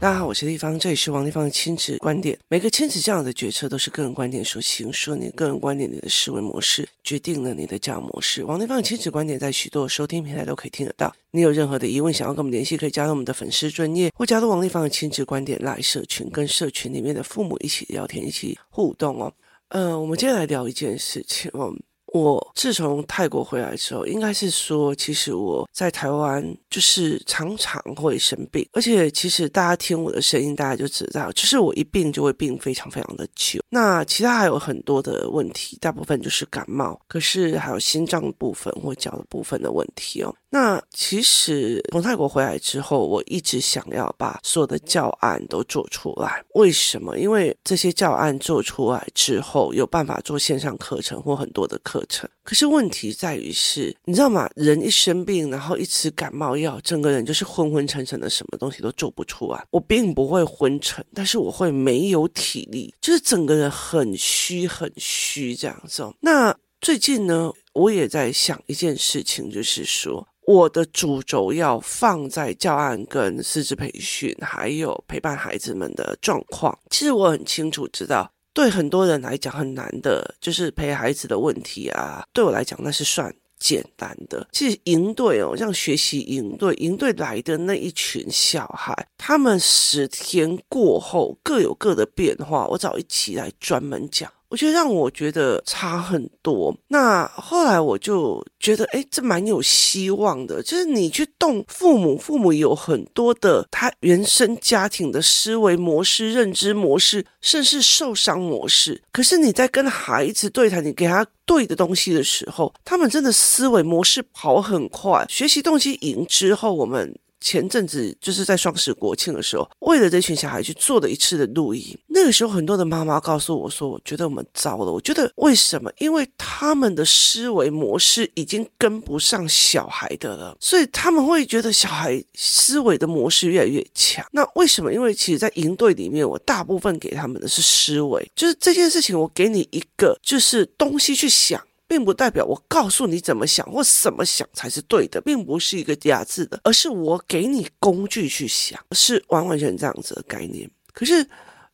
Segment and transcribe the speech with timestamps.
[0.00, 2.38] 大家好，我是丽芳，这里是王丽芳的亲子观点。
[2.48, 8.42] 每个亲子教养的决策都是个人观点所形塑，你个人观点，你的思维模式决定了你的教养模式。
[8.42, 11.14] 王丽芳的亲子观点在许多收听平台都可以听得到。
[11.32, 19.30] 你有任何的疑问，想要跟我们联系，可以加入我们的粉丝专页，或加入王丽芳的亲子观点来社群，跟社群里面的父母一起聊天，一起互动哦。
[19.68, 21.70] 呃，我们接下来聊一件事情哦。
[22.12, 33.60] 我自从泰国回来之后，应该是说，其实我在台湾就是常常会生病，而且其实大家听我的声音，大家就知道，就是我一病就会病非常非常的久。
[33.68, 40.34] 那其他还有很多的问题，大部分就是感冒，可是还有心脏部分或脚的部分的问题哦。
[40.52, 46.44] 那其实从泰国回来之后，我一直想要把所有的教案都做出来。
[46.54, 47.16] 为什么？
[47.16, 52.28] 因为这些教案做出来之后，有办法做线上课程或很多的课程。
[52.42, 54.50] 可是问题在于是，你知道吗？
[54.56, 59.64] 人一生病，然后一吃感冒药，整个人就是昏昏沉沉的，什么东西都做不出来。
[59.70, 66.02] 我并不会昏沉，但是我会没有体力，就是整个人很虚很虚这样子。
[66.18, 70.26] 那最近呢，我也在想一件事情，就是说。
[70.50, 76.76] 我的主轴要放在教案跟师资培训，还有陪伴孩子们的状况。
[76.90, 82.24] 其实我很清楚知道，对很多人来讲很难的，就是陪孩子的问题啊。
[82.32, 84.44] 对我来讲，那是算简单的。
[84.50, 92.66] 其实营队哦，像学习营队，营队来的那一群小孩，他们十天过后各有各的变化。
[92.66, 94.28] 我找一起来专门讲。
[94.50, 96.76] 我觉得让我觉得差很多。
[96.88, 100.60] 那后来我就觉得，哎，这蛮有希望的。
[100.62, 109.00] 就是你去动父母，父母有很多的他原生家庭的思维模式、认知模式，甚至受伤模式。
[109.12, 115.24] 可是你在跟孩子对谈，你给他对的东西的时候，他们真的思维模式跑很快。
[115.28, 117.16] 学习动机赢之后，我们。
[117.40, 121.96] 前阵子就是在双十国庆的时候，为了这群小孩去做了一次的录音。
[122.08, 125.90] 那个时候，很多的妈妈告诉我说：“我觉得我们糟了。”我觉得为什么？
[125.98, 134.24] 因为他们的思维模式已经跟不上小孩的了，所以他们会觉得小孩思维的模式越来越强。
[134.32, 134.92] 那为什么？
[134.92, 141.60] 因为其实，在营队里面，我大部分给他们的是思维，就是这件事情，我给你一个就是东西去想。
[141.90, 150.70] 并不代表我告诉你怎么想或怎么想才是对的，并不是一个压制的，而是我给你工具去想，是完完全这样子的概念。
[150.92, 151.26] 可是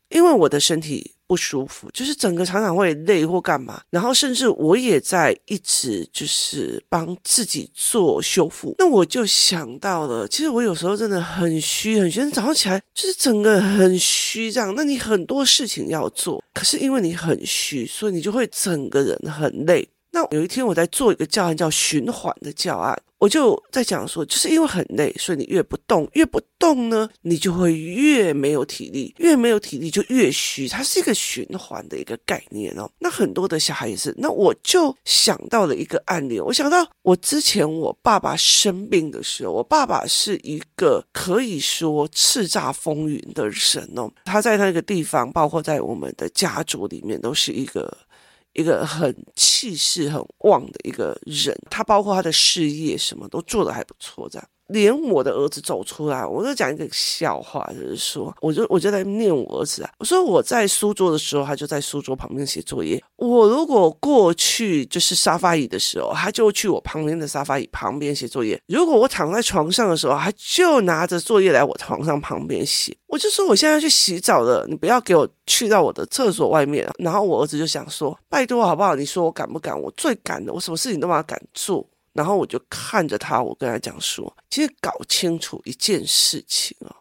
[0.08, 14.72] 因为我的身体不舒服，就是整个常常会累或干嘛，然后甚至我也在一直就是帮自己做修复，那我就想到了，其实我有时候真的很虚很虚，早上起来就是整个很虚这样。
[14.74, 19.86] 那你很多事情要做，可是因为你很虚，所以你就会整个人很累。
[20.16, 32.90] 那有一天我在做一个教案，叫循环的教案，我就在讲说，就是因为很累，所以你越不动，越不动呢，你就会越没有体力，越没有体力就越虚，它是一个循环的一个概念哦。
[32.98, 47.94] 那很多的小孩也是，那我就想到了一个案例，我想到我之前我爸爸生病的时候，我爸爸是一个可以说叱咤风云的人哦，他在那个地方，包括在我们的家族里面，都是一个。
[48.56, 54.48] 一个很气势很旺的一个人，他包括他的事业什么都做得还不错，这样。
[54.68, 72.96] 连我的儿子走出来，我就讲一个笑话，就是说，我就我就在念我儿子啊，我说我在书桌的时候，他就在书桌旁边写作业；我如果过去就是沙发椅的时候，他就去我旁边的沙发椅旁边写作业；如果我躺在床上的时候，他就拿着作业来我床上旁边写。
[73.06, 76.86] 我就说我现在要去洗澡了，你不要给我去到我的厕所外面。
[76.98, 78.96] 然后我儿子就想说，拜托好不好？
[78.96, 79.80] 你说我敢不敢？
[79.80, 81.86] 我最敢的，我什么事情都把它敢做。
[82.16, 86.96] 然后我就看着他，我跟他讲说：“其实搞清楚一件事情啊，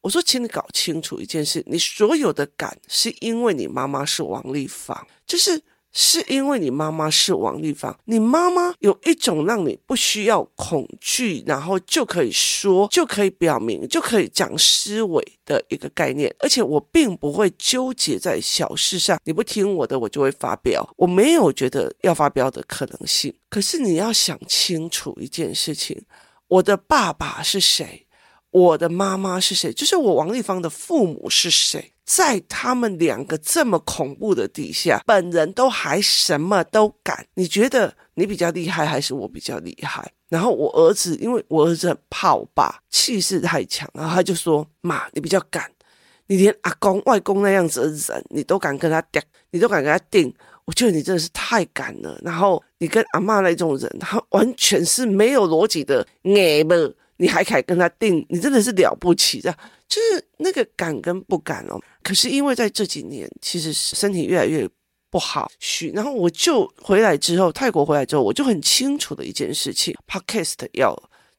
[0.00, 5.62] 我说，请你搞清楚一件事，你所有的感是因为你妈妈是王丽芳，就是。”
[5.98, 16.32] 是因为你妈妈是王丽芳，你妈妈有一种让你不需要恐惧，然后就可以说，就可以表明，就可以讲思维的一个概念。
[16.38, 20.86] 而且我并不会纠结在小事上，你不听我的，我就会发飙。
[20.98, 23.34] 我没有觉得要发飙的可能性。
[23.48, 26.04] 可是你要想清楚一件事情：
[26.48, 28.06] 我的爸爸是谁？
[28.50, 29.72] 我的妈妈是谁？
[29.72, 31.92] 就是我王丽芳的父母是谁？
[32.06, 37.26] 在他们两个这么恐怖的底下，本人都还什么都敢。
[37.34, 40.08] 你觉得你比较厉害，还是我比较厉害？
[40.28, 45.68] 然后我儿子，因为我儿子很怕我爸，气势太强，然后他就说：“妈，你比较敢，
[46.28, 49.20] 你连阿公、外公那样子的人，你都敢跟他顶，
[49.50, 50.32] 你都敢跟他顶。
[50.64, 52.16] 我觉得你真的是太敢了。
[52.24, 56.72] 然后你跟阿妈那种人，他完全是没有逻辑的，哎不。”
[57.18, 59.58] 你还敢跟他定，你真的是了不起，这样
[59.88, 61.80] 就是那个敢跟不敢哦。
[62.02, 64.68] 可是因为在这几年，其实身体越来越
[65.10, 70.96] 不好，虚然后我就回来之后，泰国回来之后，我就很清楚的一件事情，Podcast 要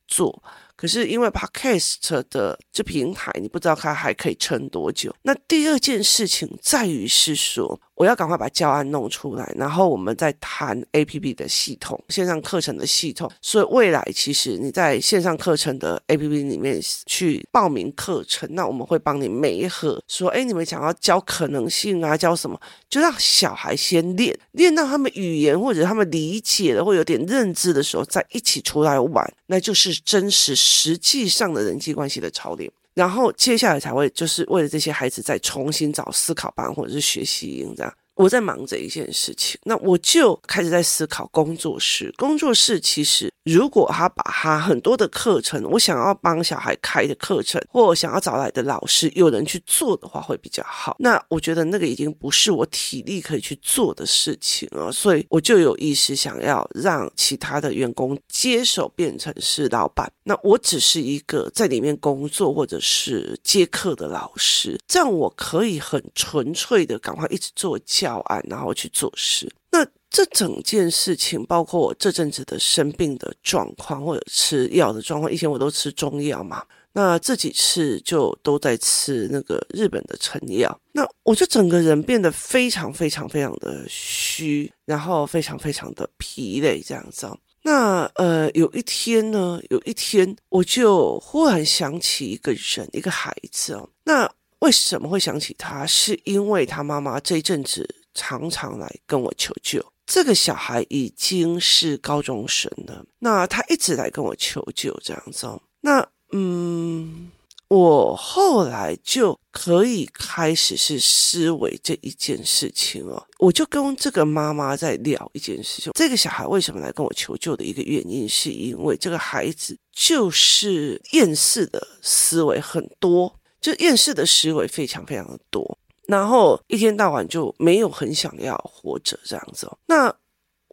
[0.07, 0.41] 做。
[0.75, 5.15] 可是因为 Podcast 的这平台，你不知道它还可以撑多久。
[5.23, 13.29] 那第二件事情在于是说，我要赶快把教案弄出来，然后我们再谈 APP 的系统、线上课程的系统。
[13.41, 32.71] 所以未来其实你在线上课程的 APP 里面去报名课程，那我们会帮你媒合，说，哎，你们想要教可能性啊，教什么，就让小孩先练，练到他们语言或者他们理解了或有点认知的时候，再一起出来玩，那就是真实实际上的人际关系的操练。
[32.97, 37.93] 然后接下来才会就是为了这些孩子再重新找思考班或者是学习营这样。
[38.17, 42.11] 我在忙着一件事情，那我就开始在思考工作室。
[42.17, 50.95] 工作室其实，如果他把他很多的课程，我想要帮小孩开的课程，或想要找来的老师，有人去做的话，会比较好。
[50.99, 60.11] 那我觉得那个已经不是我体力可以去做的事情了，所以我就有意识想要让其他的员工接手，变成是老板。
[60.23, 68.06] 那我只是一个在里面工作或者是接课的老师，这样我可以很纯粹的赶快一直做教。
[68.07, 69.51] 教案，然后去做事。
[69.69, 75.31] 那这整件事情，包括我这阵子的生病的状况，或者吃药的状况。
[75.31, 76.63] 以前我都吃中药嘛，
[76.93, 80.79] 那这几次就都在吃那个日本的成药。
[80.93, 87.29] 那我就整个人变得非常非常非常的虚，然后非常非常的疲累，这样子。
[87.61, 93.89] 那呃，有一天呢，有一天我就忽然想起一个人，一个孩子哦。
[94.05, 95.85] 那为什么会想起他？
[95.85, 99.83] 是因为他妈妈这一阵子常常来跟我求救。
[100.05, 105.47] 这个小孩已经是高中生了，那他一直来跟我求救，这样子。
[105.81, 107.29] 那嗯，
[107.67, 113.21] 我后来就可以开始是思维这一件事情哦。
[113.39, 123.36] 我就跟这个妈妈在聊一件事情：这个小孩为什么来跟我求救的一个原因，是因为这个孩子就是厌世的思维很多。
[123.59, 125.77] 就厌世的思维非常非常的多，
[126.07, 129.69] 然后一天到晚就没有很想要活着这样子。
[129.87, 130.13] 那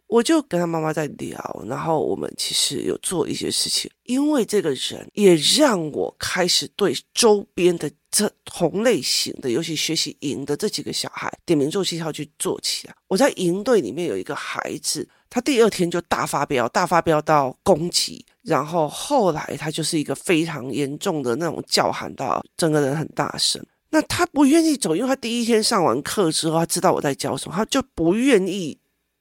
[0.07, 12.95] 我就跟他妈妈在聊，然后我们其实有做一些事情，因为这个人也让我开始对周边的这同类型的，尤其学习营的这几个小孩点名做绩效去做起来。
[13.07, 18.25] 我在营队里面有一个孩子，他第二天就大发飙，大发飙到攻击。
[18.43, 23.63] 然后后来他就是一个非常严重的那种叫喊到整个人很大声。
[23.89, 28.77] 那他不愿意走，因为他第一天上完课之后，他知道我在教什么，他就不愿意。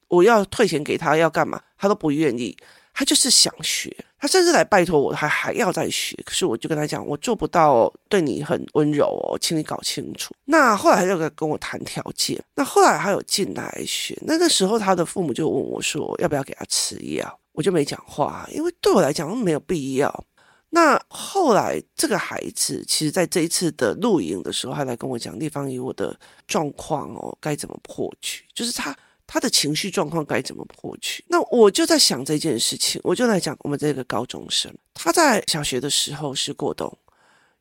[0.09, 2.57] 我要退钱给他，要干嘛，他都不愿意。
[2.95, 6.17] 他就是想学，他甚至来拜托我，他还要再学。
[6.25, 10.33] 可是我就跟他讲，我做不到对你很温柔哦，请你搞清楚。
[10.45, 12.41] 那后来他就跟我谈条件。
[12.55, 17.41] 那后来他有进来学，那个时候他的父母就问我说，要不要给他吃药？
[17.53, 20.25] 我就没讲话，因为对我来讲没有必要。
[20.71, 26.19] 那后来这个孩子，其实在这一次的录影的时候，他来跟我讲地方有我的
[26.49, 31.25] 状况哦，该怎么破局，就是他他的情绪状况该怎么破局。
[31.29, 36.97] 那我就在想这件事情，我就来讲我们这个高中生，他在小学的时候是过动，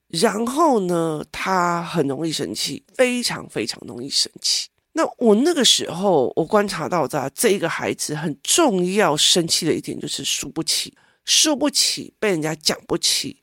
[0.07, 4.67] 然后呢，他很容易生气，非常非常容易生气。
[4.96, 10.93] 那我那个时候，我观察到的这一个孩子很重要生气的一点就是输不起，
[11.25, 13.36] 输不起被人家讲不起，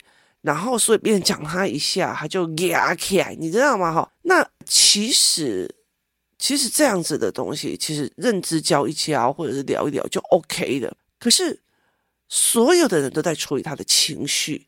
[0.43, 3.93] 然后所以别人讲他一下，他就压起来，你知道吗？
[3.93, 5.69] 哈，那其实
[6.41, 10.97] 其实这样子的东西，其实认知教一教或者是聊一聊就 OK 的。
[11.19, 11.61] 可是
[12.29, 14.67] 所有的人都在处理他的情绪。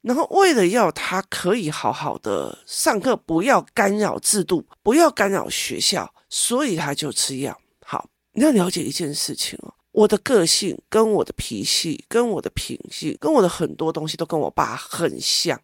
[0.00, 7.60] 然后，为了要他可以好好的上课，不要干扰制度，不要干扰学校，所以他就吃药。
[7.84, 15.60] 好，你要了解一件事情哦，我的个性跟我的脾气、跟我的品性、跟我的很多东西都跟我爸很像，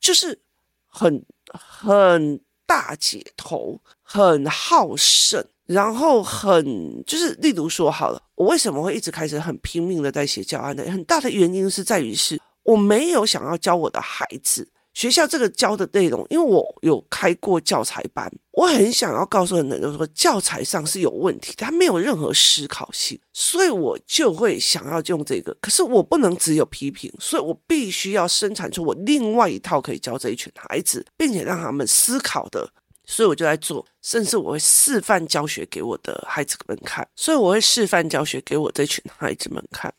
[0.00, 0.40] 就是
[0.88, 10.84] 很很大姐头，很好胜，然后很就是，例如说好了，我为什么会一直开始很拼命的在写教案呢？
[10.90, 12.40] 很大的原因是在于是。
[12.66, 25.54] 我没有想要教我的孩子学校这个教的内容，因为我有开过教材班，我很想要告诉人们，就是说教材上是有问题，它没有任何思考性，所以我就会想要用这个。
[25.60, 32.66] 可是我不能只有批评，所以我必须要生产出我另外一套可以教这一群孩子，并且让他们思考的。
[33.04, 39.92] 所以我就在做，甚至我会示范教学给我的孩子们看，所以我会示范教学给我这群孩子们看。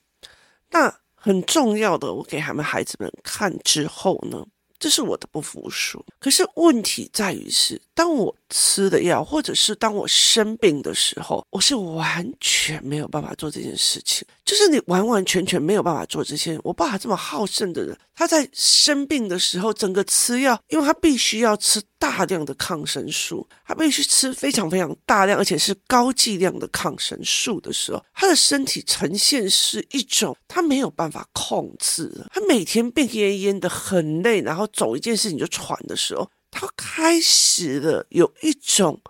[0.71, 0.91] 那。
[1.19, 4.45] 很重要的，我给他们孩子们看之后呢，
[4.79, 6.03] 这是我的不服输。
[6.19, 14.23] 可是问题在于是，当我吃的药，或者是当我生病的时候，我是完全没有办法做这件事情。
[14.45, 16.59] 就是你完完全全没有办法做这些。
[16.63, 32.27] 我爸爸这么好胜的人，他在生病的时候，整个吃药，因为他必须要吃大量的抗生素，他必须吃非常非常大量，而且是高剂量的抗生素的时候，他的身体呈现是一种他没有办法控制的。
[32.31, 39.01] 他每天病恹恹的，很累，然后走一件事情就喘的时候，他开始了有一种。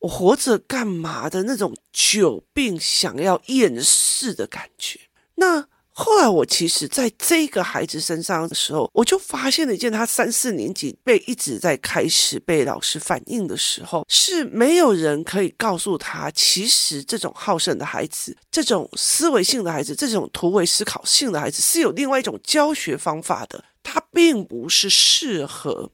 [0.00, 5.00] 我活着干嘛的那种久病想要厌世的感觉。
[5.34, 23.64] 那后来我其实在这个孩子身上的时候，我就发现了一件，他三四年级被一直在开始被老师反映的时候，是没有人可以告诉他，其实这种好胜的孩子，这种思维性的孩子，这种突围思考性的孩子，是有另外一种教学方法的。
[23.82, 25.90] 他并不是适合，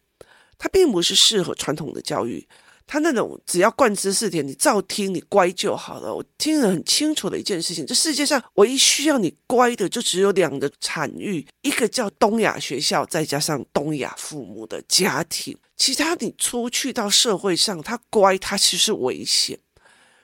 [0.58, 2.46] 他并不是适合传统的教育。
[2.86, 6.14] 他那种只要灌知识点，你照听，你乖就好了。
[6.14, 15.56] 我听得很清楚的一件事情，这世界上唯一需要你乖的，就只有两个产域，一个叫东亚学校，再加上东亚父母的家庭。
[15.78, 19.58] 其他你出去到社会上，他乖，他其实危险。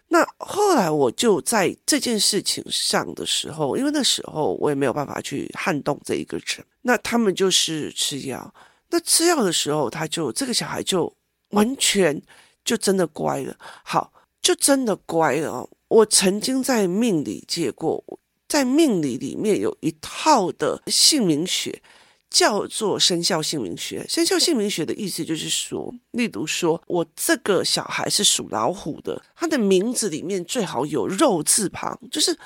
[0.09, 8.53] 那后来我就在这件事情上的时候，因为那时候我也没有办法去撼动这一个人，那他们就是吃药。
[8.91, 11.13] 那吃药的时候，他就这个小孩就
[11.51, 12.23] 完全。
[12.63, 15.67] 就真的乖了，好，就真的乖了。
[15.89, 18.05] 我曾经在命理界过，
[18.47, 21.83] 在命理里面有一套的姓名学，
[22.29, 24.07] 叫做生肖姓名学。
[24.07, 32.39] 生肖姓名学的意思就是说，例如说我这个小孩是属老虎的，他的名字里面最好有肉字旁，就是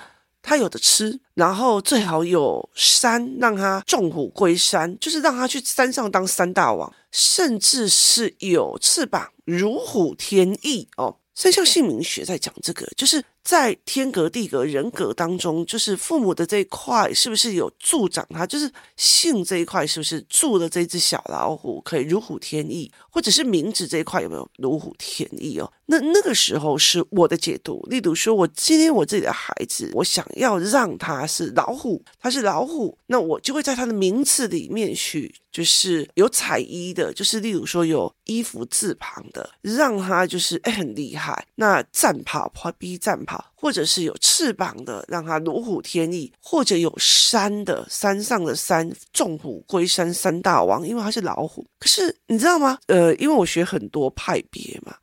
[0.46, 9.30] 他有的吃，然后最好有山，让他众虎归山，就是让他去山上当山大王，甚至是有翅膀。
[9.46, 18.46] 如虎添翼哦，生肖姓名学在讲这个，就是在天格地格人格当中，就是父母的这一块是不是有助长他？
[18.46, 25.70] 就是姓这一块是不是住了这只小老虎可以如虎添翼，或者是名字这一块有没有如虎添翼哦？
[25.86, 41.46] 那那个时候是我的解读，例如说，我今天我自己的孩子，我想要让他是老虎，他是老虎，那我就会在他的名字里面去，就是有彩衣的，就是例如说有衣服字旁的，让他就是哎很厉害。
[41.56, 51.66] 那战跑跑逼战袍或者是有翅膀的，让他如虎添翼，或者有山的山上的山，众虎归山山大王，因为他是老虎。
[51.78, 52.78] 可是你知道吗？
[52.88, 54.94] 呃，因为我学很多派别嘛。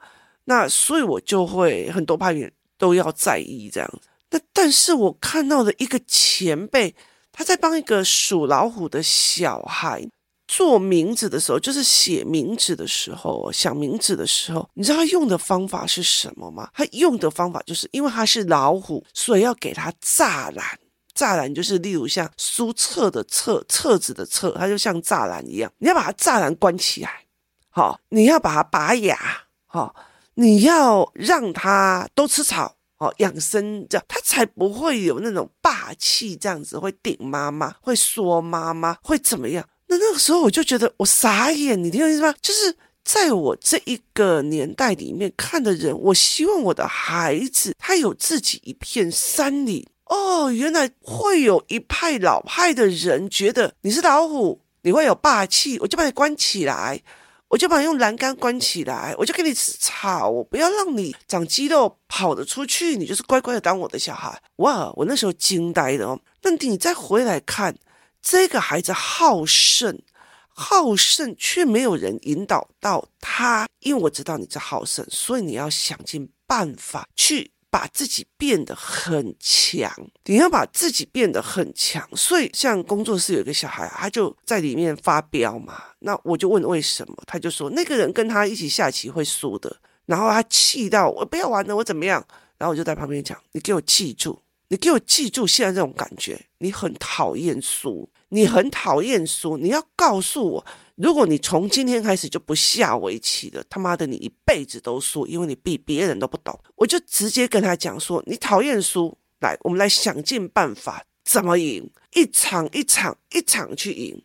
[0.44, 4.02] 那所以，我就会很多派别都要在意这样。
[4.32, 6.94] 那但是我看到的一个前辈，
[7.32, 10.06] 他在帮一个属老虎的小孩
[10.52, 16.70] 做名字的时候，就是写名字的时候，想名字的时候，你知道他用的方法是什么吗？
[16.74, 20.78] 他用的方法就是因为他是老虎，所以要给他栅栏。
[21.16, 27.26] 栅栏就是例如像书册的册，册子的册，它就像栅栏一样，你要把它栅栏关起来，
[27.70, 29.18] 好，你要把它拔牙，
[29.66, 29.96] 好。
[30.36, 39.68] 你要让它都吃草哦，养生这样，他才不会有那种霸气，这样子会顶妈妈，会说妈妈会怎么样？
[39.92, 42.34] 那那个时候我就觉得我傻眼，你听我意思吗？
[42.42, 50.50] 就是在我这一个年代里面看的人，我希望我的孩子他有自己一片山林哦。
[50.50, 57.02] 原来会有一派老派的人觉得你是老虎，你会有霸气，我就把你关起来。
[57.50, 64.42] 我就把你用栏杆关起来，我就给你吃草，我不要让你长肌肉跑得出去，你就是乖乖的当我的小孩。
[64.60, 66.20] 哇，我那时候惊呆了哦。
[66.44, 67.76] 那你再回来看
[68.22, 70.02] 这个孩子好胜，
[70.50, 77.52] 好胜却没有人引导到他，因为我知道你是好胜，所以你要想尽办法去。
[77.72, 79.90] 把自己变得很强，
[80.26, 82.06] 你要把自己变得很强。
[82.18, 85.82] 所以，像工作室有一个小孩，他就在里面发飙嘛。
[86.00, 89.74] 那我就问为什么，他就说那个人跟他一起下棋会输的，
[90.06, 92.22] 然后他气到我不要玩了，我怎么样？
[92.58, 100.66] 然后我就在旁边讲，你给我记住，你给我记住现在这种感觉，你很讨厌输，你很讨厌输，你要告诉我。
[100.96, 106.58] 如果你从今天开始就不下围棋了，他妈的，你一辈子都输，因为你比别人都不懂。
[106.76, 114.24] 我就直接跟他讲说，你讨厌输，来，我们来想尽办法怎么赢，一场一场一场去赢。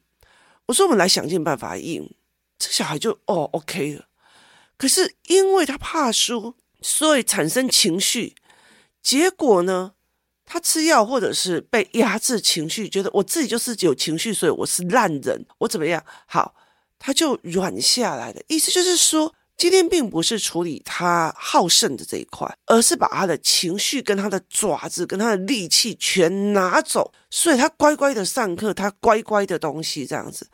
[0.67, 2.09] 我说我们来想尽办法赢，
[2.59, 4.07] 这小孩就哦 OK 了。
[4.77, 8.37] 可是因为他怕输，所以产生情绪，
[9.03, 9.95] 结果呢，
[10.47, 16.03] 他吃药或者是被压制情绪，觉得我自己就是有情绪，所以我是烂人，我怎么样？
[16.27, 16.55] 好，
[16.99, 30.47] 他就软下来的意思就是说，今天并不是处理他好胜的这一块，而是把他的情绪跟他的爪子跟他的力气全拿走，所以他乖乖的上课，他乖乖的东西这样子，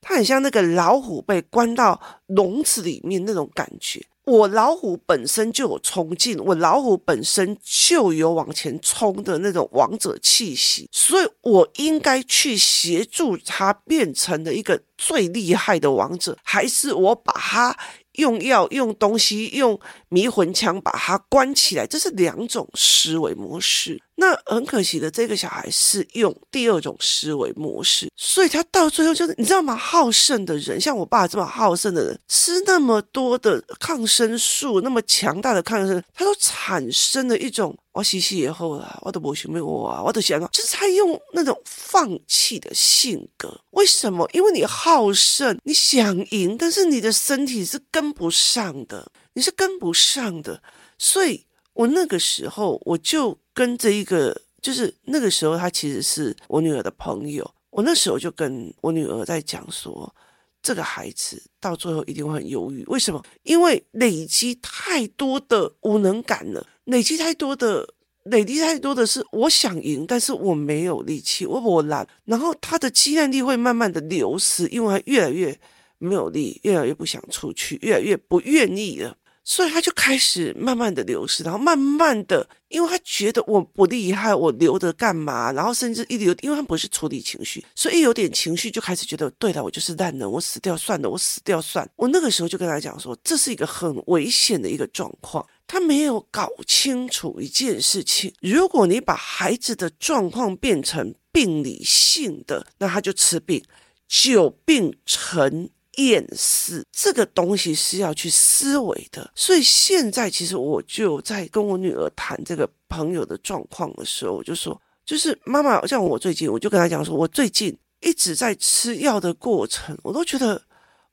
[0.00, 4.06] 他很像那个老虎被关到笼子里面那种感觉。
[4.24, 17.76] 我老虎本身就有冲劲，我老虎本身就有往前冲的那种王者气息，所以我应该去协助他变成了一个最厉害的王者，还是我把他
[18.12, 21.86] 用药、用东西、用迷魂枪把他关起来？
[21.86, 24.00] 这是两种思维模式。
[24.20, 29.74] 那很可惜的，这个小孩是用第二种思维模式，所以他到最后就是，你知道吗？
[29.74, 43.58] 好胜的人，像我爸这么好胜的人，吃那么多的抗生素，那么强大的抗生素，他都产生了一种我洗洗以后了，我都不寻觅我啊，我都想到，就是他用那种放弃的性格。
[43.70, 44.28] 为什么？
[44.34, 50.62] 因为你好胜，你想赢，但是你的身体是跟不上的，你是跟不上的，
[50.98, 51.46] 所以。
[51.72, 57.54] 我那个时候，我就跟这一个，就是那个时候，他其实是我女儿的朋友。
[57.68, 60.14] 我那时候就跟我女儿在讲说，
[60.62, 62.82] 这个孩子到最后一定会很忧郁。
[62.86, 63.22] 为什么？
[63.42, 67.86] 因为累积太多的无能感了，累积太多的，
[68.22, 75.60] 累积太多的是我想赢，但是我没有力气，我我懒，然后他的肌耐力会慢慢的流失，因为他越来越
[75.98, 79.18] 没有力，越来越不想出去，越来越不愿意了。
[79.42, 85.50] 所以他就开始慢慢的流失，然后慢慢的，因为他觉得我不厉害，我留着干嘛？
[85.52, 91.90] 然后甚至一留，因为他不是处理情绪，所以一有点情绪就开始觉得，对了，我就是烂人，我死掉算了，我死掉算了。
[91.96, 95.44] 我那个时候就跟他讲说，这是一个很危险的一个状况。
[95.66, 103.62] 他没有搞清楚一件事情，如果你把孩子的状况变成病理性的，那他就吃病，
[104.08, 120.60] 久病成厌世这个东西是要去思维的，所以现在其实我就在跟我女儿谈这个朋友的状况的时候，我就说，就是妈妈，像我最近，我就跟她讲说，我最近一直在吃药的过程，我都觉得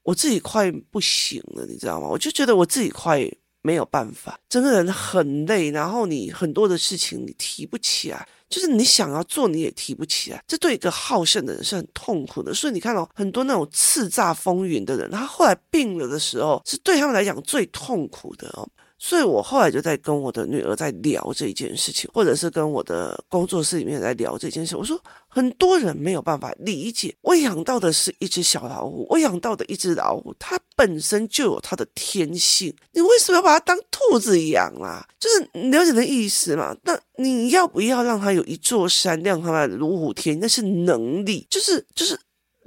[0.03, 2.07] 我自己快不行了，你知道吗？
[2.07, 3.19] 我就觉得我自己快
[3.67, 8.25] 没有办法，整个人很累，然后你很多的事情你提不起来。
[8.49, 12.53] 就是你想要做，你也提不起来，这对一个好胜的人是很痛苦的。
[12.53, 18.65] 所以你看哦，很多那种叱咤风云的人，他后来病了的时候，是对他们来讲最痛苦的哦。
[18.99, 24.75] 所以我后来就在跟我的女儿在聊这件事情，或者是跟我的工作室里面在聊这件事。
[24.75, 35.07] 我说，很多人没有办法理解，我养到的是一只小老虎，我养到的一只老虎，它本身就有它的天性，你为什么要把它当兔子养啊？
[35.19, 36.75] 就是你了解的意思嘛？
[36.83, 40.39] 那你要不要让它有一座山，让它如虎添翼？
[40.39, 42.19] 那是能力，就是就是。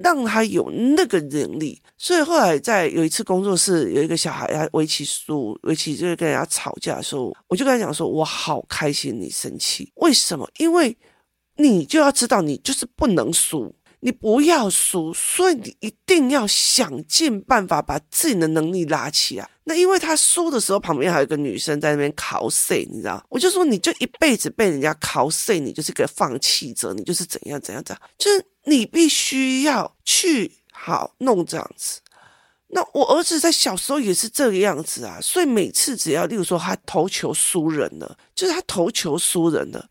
[0.03, 10.49] 让他有那个能力，所以后来在有一次工作室有一个小孩他围棋输，围棋就是跟人家吵架的时候，我就跟他讲说：“我好开心你生气，为什么？
[10.59, 10.97] 因为
[11.57, 19.49] 你就要知道你就是不能输，你不要输，所以你一定要想尽办法把自己的能力拉起来。
[19.65, 23.25] 那因为他输的时候，旁边还有一个女生在那边 cos，你知道？
[23.29, 31.99] 我就说你就一辈子被人家 cos，你就是个放弃者，你就是怎样怎样怎样，就是。”你必须要去好弄这样子。
[32.69, 39.89] 那我儿子在小时候也是这个样子啊，所以每次只要，例如说他投球输人了，就是他投球输人了，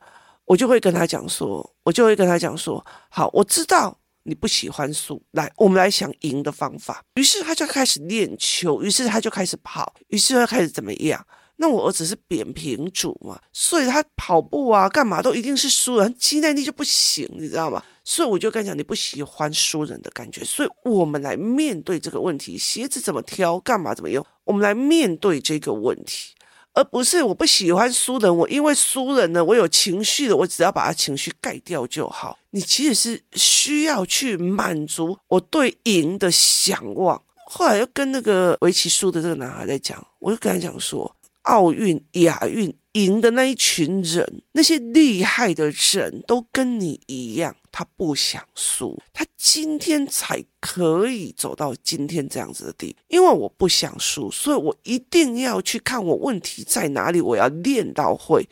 [0.50, 7.04] 我就会跟他讲说，我就会跟他讲说，好，我知道你不喜欢输，来，我们来想赢的方法。
[7.14, 11.24] 于是他就开始练球，于是他就开始跑，于是他开始怎么样？
[11.58, 17.84] 那我儿子是扁平足嘛，所以他跑步啊，干嘛都一定是输人，肌耐力就不行，你知道吗？
[18.04, 26.34] 所以我就跟你讲，你不喜欢输人的感觉，所以我们来面对这个问题，鞋子怎么挑，干嘛怎么用，我们来面对这个问题，
[26.80, 32.39] 而不是我不喜欢输人，我因为输人呢，我有情绪的，我只要把他情绪盖掉就好。
[32.52, 37.22] 你其实是需要去满足我对赢的想望。
[37.46, 41.13] 后来又跟那个围棋输的这个男孩在讲，我就跟他讲说。
[41.44, 52.99] 奥运、亚运赢的那一群人，那些厉害的人都跟你一样，他不想输，他今天才可以走到今天这样子的地步。
[53.08, 58.47] 因为我不想输，所以我一定要去看我问题在哪里，我要练到会。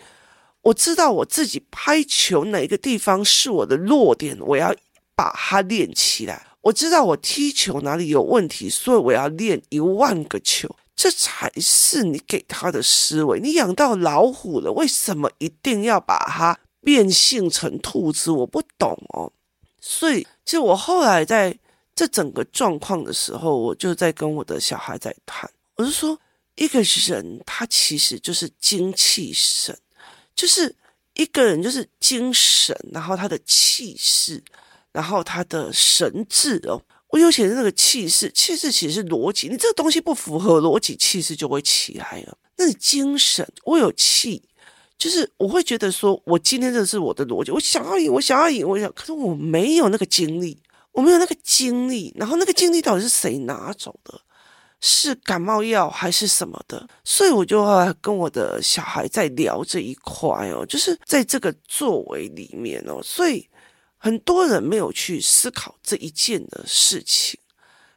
[0.62, 4.76] 我知道我自己拍球哪个地方是我的弱点，我要
[5.16, 6.48] 把它练起来。
[6.62, 10.76] 我知道我踢球哪里有问题，所以我要练一万个球。
[10.94, 13.40] 这才是你给他的思维。
[13.40, 19.30] 你养到老虎了，为什么一定要把它变性成兔子，我不懂哦。
[19.82, 21.54] 所以，其实我后来在
[21.94, 26.18] 这整个状况的时候，我就在跟我的小孩在谈，我就说，
[26.56, 29.78] 一个人他其实就是精气神，
[30.34, 30.74] 就是
[31.16, 34.42] 一个人就是精神，然后他的气势，
[34.94, 36.82] 然后他的神智哦。
[37.10, 42.38] 我有写的那个气势，气势其实是逻辑，你这个东西不符合逻辑，气势就会起来了。
[42.56, 44.42] 那你精神，我有气。
[44.98, 50.60] 就是我会觉得说，我今天这是我的逻辑，我想要赢，我想要赢，我想，可是我没有那个精力，
[50.92, 54.20] 我没有那个精力，然后那个精力到底是谁拿走的？
[54.80, 56.88] 是感冒药还是什么的？
[57.04, 57.64] 所以我就
[58.02, 63.48] 跟我的小孩在聊这一块哦，就是在这个作为里面哦，所以
[63.98, 67.40] 很多人没有去思考这一件的事情。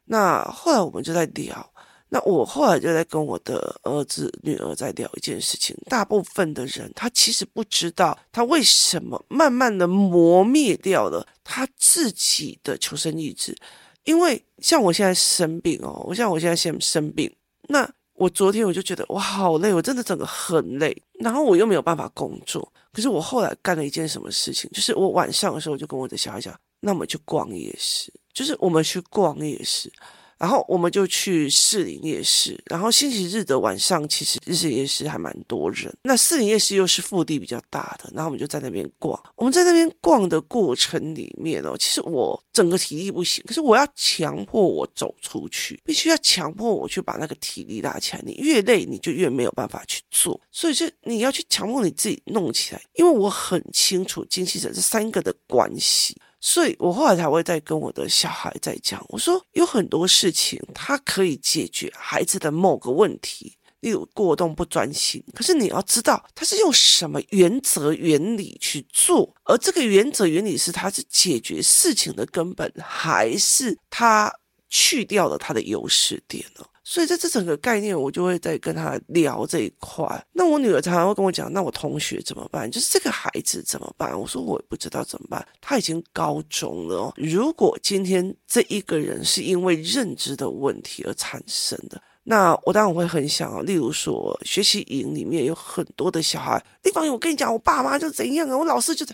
[0.05, 1.73] 那后来我们就在聊。
[2.13, 5.77] 那我后来就在跟我的儿子、女儿在聊一件事情。
[5.87, 13.57] 大部分的人，他其实不知道他为什么慢慢的磨灭掉了他自己的求生意志。
[14.05, 17.33] 因为像我现在生病哦，我像我现在先生病，
[17.69, 22.73] 那我昨天我就觉得我好累，我真的整个很累，然后我又没有办法工作。
[22.93, 29.93] 可是我后来干了一件什么事情，就是我晚上的时候我就跟我的小孩讲，那我们去逛夜市，就是我们去逛夜市。
[30.41, 35.95] 然后我们就去士林夜市，然后星期日的晚上，其实日式夜市还蛮多人。
[36.03, 39.23] 那士林夜市又是腹地比较大的，然后我们就在那边逛。
[39.37, 48.23] 我们在那边逛的过程里面哦，其实我整个体力不行，可是我要强迫我走出去，必须要强迫我去把那个体力拉起来。
[48.25, 52.81] 你越累，你就越没有办法去做，所以是你要去强迫你自己弄起来。
[52.95, 56.17] 因为我很清楚精气神这三个的关系。
[56.41, 65.23] 所以我后来才会再跟我的小孩在讲，我说有很多事情它可以解决孩子的某个问题，例如过动不专心。
[65.35, 74.33] 可是你要知道，他是用什么原则原理去做，而这个原则原理是他是解决事情的根本，还是他
[74.69, 76.65] 去掉了他的优势点呢？
[76.91, 80.27] 所以在这整个概念，我就会在跟他聊这一块。
[80.33, 82.69] 那我女儿常常会跟我讲：“那我同学怎么办？
[82.69, 85.47] 就是这个孩子怎么办？”我说：“我不知道怎么办。
[85.61, 87.13] 他已经高中了哦。
[87.15, 93.63] 如果今天这一个人是因为认知的问题而产生的，那我当然会很想啊。
[93.63, 99.07] 例如说，学习营里面有很多的小孩，地方我跟你讲，我爸妈就怎样啊，我老师就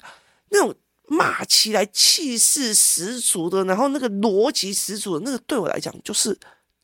[0.48, 0.74] 那种
[1.08, 6.34] 骂起来气势十足的，然后那个逻辑十足的，那个对我来讲就是。”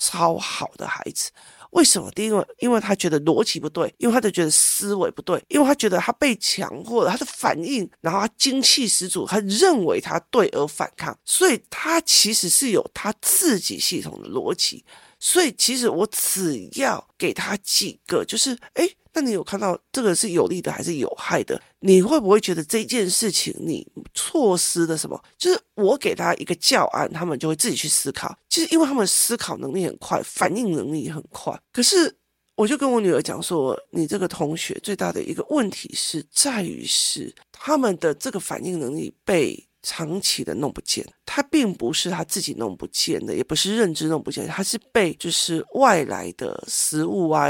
[0.03, 1.31] 超好的孩子，
[1.71, 2.11] 为什么？
[2.11, 14.85] 第一个，因为他觉得逻辑不对，因为他就觉得思维不对，因为他觉得他被强迫了，他的反应，然后他精气十足，他认为他对而反抗，所以他其实是有他自己系统的逻辑。
[15.23, 18.91] 所以其实我只要给他几个，就是哎。
[19.15, 21.61] 那你有看到这个是有利的还是有害的？
[21.81, 25.23] 你会不会觉得这件事情你错失了什么？
[25.37, 28.35] 就是我给他一个教案，他们就会自己去思考。
[28.49, 31.55] 其实因为他们思考能力很快，反应能力很快。
[31.71, 32.17] 可是
[32.55, 41.07] 我就跟我女儿讲说，你这个同学最大的一个问题是在于是他们的这个反应能力被长期的弄不见。
[41.27, 47.49] 他并不是他自己弄不见的，也不是认知弄不见，他是被就是外来的食物啊。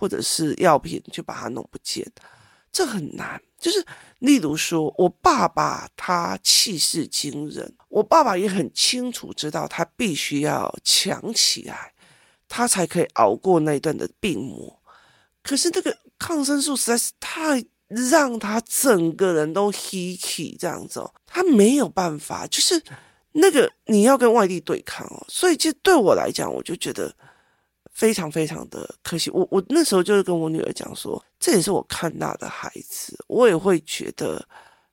[0.00, 2.04] 或者是药品，就把它弄不见，
[2.72, 3.40] 这很难。
[3.58, 3.84] 就是
[4.18, 11.92] 例如说，我爸爸他气势惊人，我爸爸也很清楚知道他必须要强起来，
[12.48, 14.82] 他才可以熬过那一段的病魔。
[15.42, 17.64] 可是那个抗生素实在是太
[18.10, 22.82] 让他整个人都 hiky 这样子哦，他没有办法，就是
[23.32, 25.24] 那个你要跟外力对抗哦。
[25.28, 27.14] 所以，其实对我来讲，我就觉得。
[27.94, 34.44] 非常非常的可惜，我我那时候就是跟我女儿讲说，这也是我看大的孩子，我也会觉得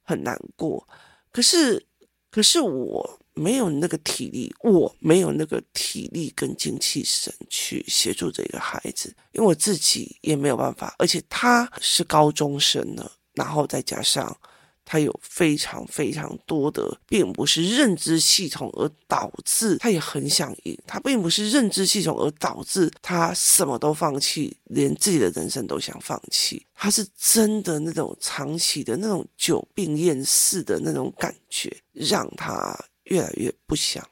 [0.04, 0.88] 很难过。
[1.32, 1.84] 可是，
[2.30, 14.38] 可是我没有那个体力，我没有那个体力跟精气神去协助这个孩子，因为我自己也没有办法，而且他是高中生了，然后再加上。
[14.84, 26.66] 他有非常非常多的，并不是认知系统而导致他也很想赢，他并不是认知系统而导致他什么都放弃，连自己的人生都想放弃。
[26.74, 32.78] 他是真的那种长期的那种久病厌世的那种感觉，让他
[33.12, 34.08] 越来越不想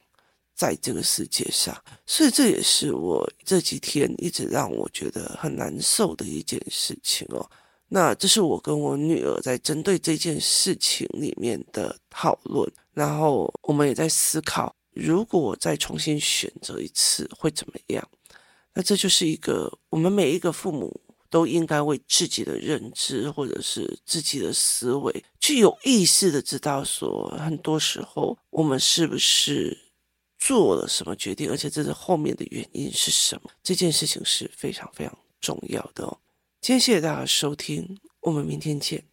[0.53, 1.75] 在这个世界上。
[2.05, 7.49] 所以这也是我这几天一直让我觉得很难受的一件事情哦。
[7.87, 18.07] 那这是我跟我女儿在针对这件事情里面的讨论，然后我们也在思考，如果再重新选择一次会怎么样？
[18.73, 29.77] 那这就是一个我们每一个父母都应该为自己的认知或者是自己的思维，去有意识的知道说，很多时候我们是不是
[30.37, 33.51] 做了什么决定，而且这是后面的原因是什么？
[33.61, 36.17] 这件事情是非常非常重要的哦。
[36.61, 39.05] 今天谢谢大家收听，我们明天见。